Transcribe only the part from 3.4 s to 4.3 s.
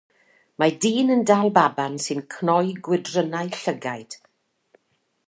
llygaid.